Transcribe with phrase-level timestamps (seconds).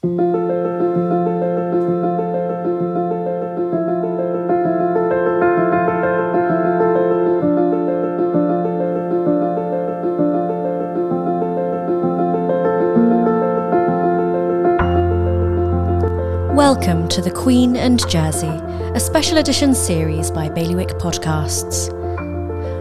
[0.00, 0.28] Welcome
[17.08, 21.88] to The Queen and Jersey, a special edition series by Bailiwick Podcasts.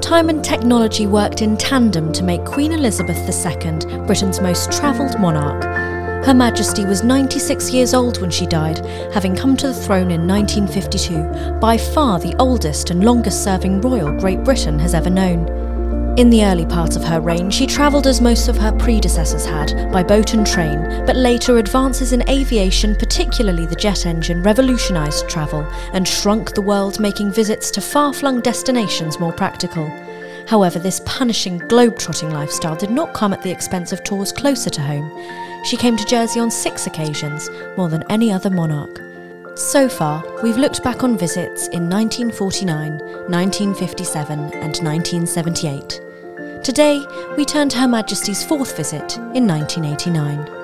[0.00, 5.99] Time and technology worked in tandem to make Queen Elizabeth II Britain's most travelled monarch.
[6.24, 10.28] Her Majesty was 96 years old when she died, having come to the throne in
[10.28, 15.48] 1952, by far the oldest and longest serving royal Great Britain has ever known.
[16.18, 19.90] In the early part of her reign, she travelled as most of her predecessors had,
[19.90, 25.62] by boat and train, but later advances in aviation, particularly the jet engine, revolutionised travel
[25.94, 29.88] and shrunk the world, making visits to far flung destinations more practical.
[30.46, 34.82] However, this punishing globe-trotting lifestyle did not come at the expense of tours closer to
[34.82, 35.10] home.
[35.64, 39.00] She came to Jersey on six occasions, more than any other monarch.
[39.56, 42.98] So far, we've looked back on visits in 1949,
[43.28, 46.00] 1957, and 1978.
[46.64, 47.04] Today,
[47.36, 50.60] we turn to Her Majesty's fourth visit in 1989.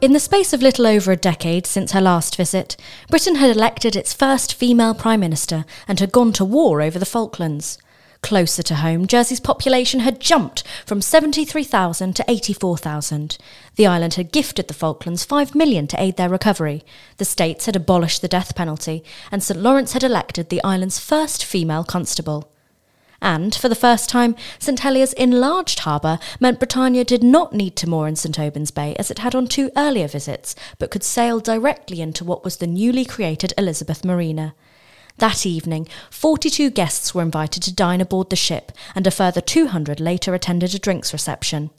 [0.00, 2.76] In the space of little over a decade since her last visit,
[3.08, 7.06] Britain had elected its first female Prime Minister and had gone to war over the
[7.06, 7.78] Falklands.
[8.24, 13.36] Closer to home, Jersey's population had jumped from 73,000 to 84,000.
[13.76, 16.84] The island had gifted the Falklands 5 million to aid their recovery.
[17.18, 21.44] The states had abolished the death penalty, and St Lawrence had elected the island's first
[21.44, 22.50] female constable.
[23.20, 27.86] And, for the first time, St Helier's enlarged harbour meant Britannia did not need to
[27.86, 31.40] moor in St Aubin's Bay as it had on two earlier visits, but could sail
[31.40, 34.54] directly into what was the newly created Elizabeth Marina.
[35.18, 40.00] That evening, 42 guests were invited to dine aboard the ship, and a further 200
[40.00, 41.70] later attended a drinks reception.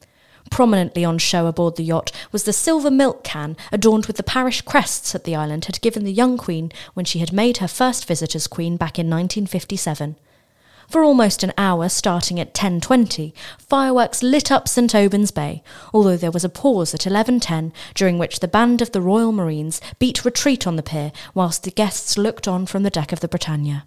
[0.49, 4.61] Prominently on show aboard the yacht was the silver milk can adorned with the parish
[4.61, 8.05] crests that the island had given the young queen when she had made her first
[8.05, 10.15] visit as queen back in 1957.
[10.87, 15.63] For almost an hour, starting at 10.20, fireworks lit up St Aubin's Bay,
[15.93, 19.81] although there was a pause at 11.10, during which the band of the Royal Marines
[19.99, 23.27] beat retreat on the pier, whilst the guests looked on from the deck of the
[23.27, 23.85] Britannia.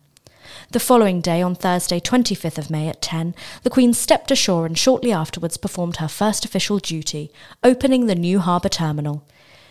[0.72, 4.76] The following day, on Thursday, 25th of May at 10, the Queen stepped ashore and
[4.76, 7.30] shortly afterwards performed her first official duty,
[7.62, 9.25] opening the new harbour terminal.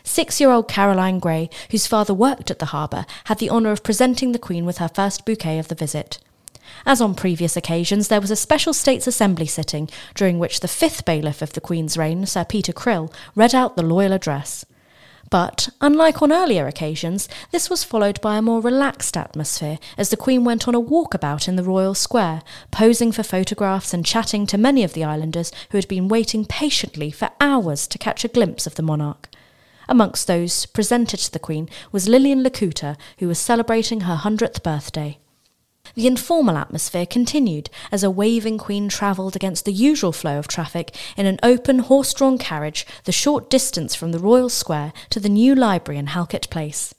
[0.04, 3.84] Six year old Caroline Gray, whose father worked at the harbour, had the honour of
[3.84, 6.20] presenting the Queen with her first bouquet of the visit.
[6.86, 11.06] As on previous occasions, there was a special States Assembly sitting, during which the fifth
[11.06, 14.66] bailiff of the Queen's reign, Sir Peter Crill, read out the loyal address.
[15.30, 20.18] But, unlike on earlier occasions, this was followed by a more relaxed atmosphere as the
[20.18, 24.58] Queen went on a walkabout in the Royal Square, posing for photographs and chatting to
[24.58, 28.66] many of the islanders who had been waiting patiently for hours to catch a glimpse
[28.66, 29.28] of the monarch.
[29.90, 35.18] Amongst those presented to the Queen was Lilian Lakuta, who was celebrating her hundredth birthday.
[35.96, 40.96] The informal atmosphere continued as a waving queen travelled against the usual flow of traffic
[41.16, 45.30] in an open horse drawn carriage the short distance from the Royal Square to the
[45.30, 46.94] new library in Halkett Place.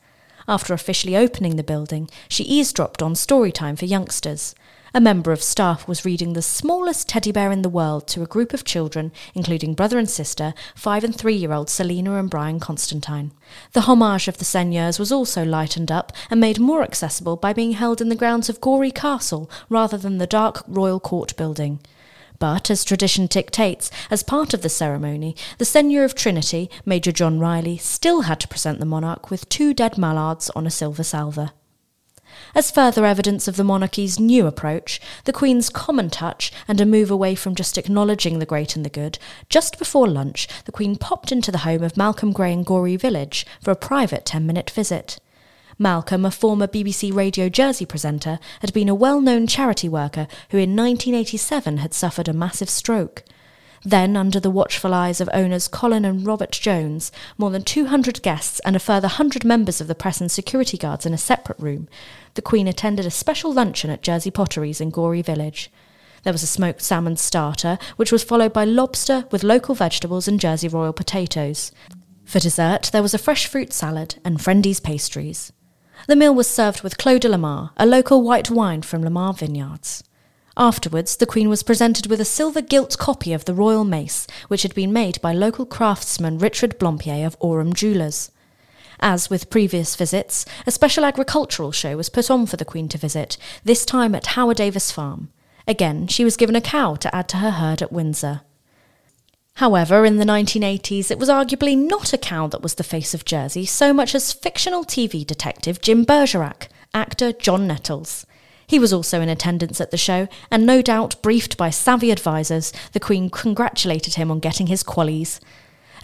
[0.46, 4.54] After officially opening the building, she eavesdropped on story time for youngsters.
[4.94, 8.26] A member of staff was reading the smallest teddy bear in the world to a
[8.26, 12.58] group of children, including brother and sister, five and three year old Selina and Brian
[12.58, 13.32] Constantine.
[13.74, 17.72] The homage of the seigneurs was also lightened up and made more accessible by being
[17.72, 21.80] held in the grounds of Gorey Castle rather than the dark royal court building.
[22.38, 27.38] But, as tradition dictates, as part of the ceremony, the Seigneur of Trinity, Major John
[27.38, 31.50] Riley, still had to present the monarch with two dead mallards on a silver salver.
[32.54, 37.10] As further evidence of the monarchy's new approach, the Queen's common touch, and a move
[37.10, 39.18] away from just acknowledging the great and the good,
[39.48, 43.46] just before lunch, the Queen popped into the home of Malcolm Gray in Gorey Village
[43.60, 45.18] for a private 10 minute visit.
[45.78, 50.58] Malcolm, a former BBC Radio Jersey presenter, had been a well known charity worker who
[50.58, 53.22] in 1987 had suffered a massive stroke.
[53.84, 58.60] Then, under the watchful eyes of owners Colin and Robert Jones, more than 200 guests
[58.60, 61.88] and a further 100 members of the press and security guards in a separate room,
[62.34, 65.70] the Queen attended a special luncheon at Jersey Potteries in Gorey Village.
[66.24, 70.40] There was a smoked salmon starter, which was followed by lobster with local vegetables and
[70.40, 71.72] Jersey Royal potatoes.
[72.24, 75.52] For dessert, there was a fresh fruit salad and Friendly's pastries.
[76.06, 79.10] The meal was served with Clos de la Mare, a local white wine from La
[79.10, 80.04] Mare Vineyards.
[80.58, 84.62] Afterwards, the Queen was presented with a silver gilt copy of the royal mace, which
[84.62, 88.32] had been made by local craftsman Richard Blampied of Orham Jewellers.
[88.98, 92.98] As with previous visits, a special agricultural show was put on for the Queen to
[92.98, 95.30] visit, this time at Howard Davis Farm.
[95.68, 98.40] Again, she was given a cow to add to her herd at Windsor.
[99.54, 103.24] However, in the 1980s, it was arguably not a cow that was the face of
[103.24, 108.26] Jersey so much as fictional TV detective Jim Bergerac, actor John Nettles.
[108.68, 112.70] He was also in attendance at the show, and no doubt briefed by savvy advisers,
[112.92, 115.40] the Queen congratulated him on getting his qualies.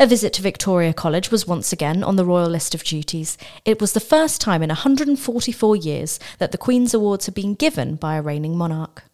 [0.01, 3.37] A visit to Victoria College was once again on the royal list of duties.
[3.67, 7.97] It was the first time in 144 years that the Queen's Awards had been given
[7.97, 9.05] by a reigning monarch.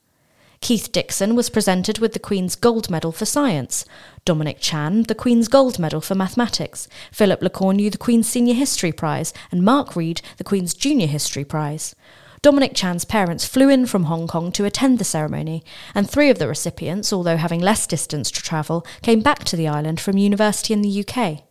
[0.61, 3.85] Keith Dixon was presented with the Queen's Gold Medal for Science,
[4.25, 9.33] Dominic Chan, the Queen's Gold Medal for Mathematics, Philip Lecornu, the Queen's Senior History Prize,
[9.51, 11.97] and Mark Read, the Queen's Junior History Prize.
[12.43, 15.63] Dominic Chan's parents flew in from Hong Kong to attend the ceremony,
[15.95, 19.69] and three of the recipients, although having less distance to travel, came back to the
[19.69, 21.43] island from university in the UK.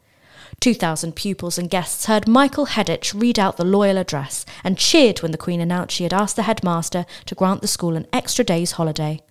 [0.60, 5.32] 2,000 pupils and guests heard Michael Hedditch read out the loyal address and cheered when
[5.32, 8.72] the Queen announced she had asked the headmaster to grant the school an extra day's
[8.72, 9.22] holiday.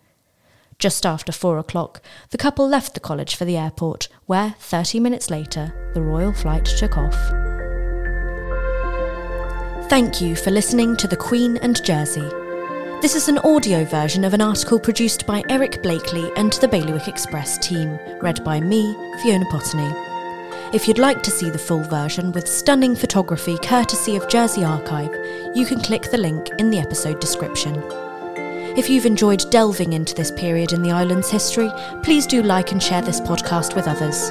[0.78, 2.00] Just after four o'clock,
[2.30, 6.64] the couple left the college for the airport, where, 30 minutes later, the royal flight
[6.64, 7.47] took off.
[9.88, 12.28] Thank you for listening to The Queen and Jersey.
[13.00, 17.08] This is an audio version of an article produced by Eric Blakely and the Bailiwick
[17.08, 18.92] Express team, read by me,
[19.22, 19.90] Fiona Potney.
[20.74, 25.14] If you'd like to see the full version with stunning photography courtesy of Jersey Archive,
[25.56, 27.82] you can click the link in the episode description.
[28.76, 31.70] If you've enjoyed delving into this period in the island's history,
[32.02, 34.30] please do like and share this podcast with others.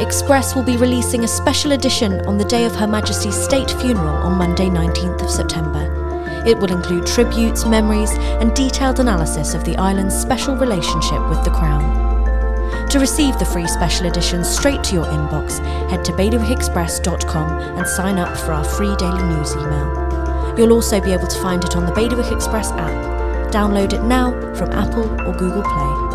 [0.00, 4.14] Express will be releasing a special edition on the day of Her Majesty's state funeral
[4.16, 6.44] on Monday, 19th of September.
[6.46, 11.50] It will include tributes, memories, and detailed analysis of the island's special relationship with the
[11.50, 12.06] Crown.
[12.90, 15.58] To receive the free special edition straight to your inbox,
[15.88, 20.54] head to bailiwickexpress.com and sign up for our free daily news email.
[20.58, 23.50] You'll also be able to find it on the Bailiwick Express app.
[23.50, 26.05] Download it now from Apple or Google Play.